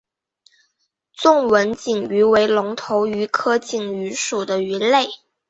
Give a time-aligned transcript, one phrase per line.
[1.13, 5.09] 纵纹锦鱼为隆头鱼科锦鱼属的鱼类。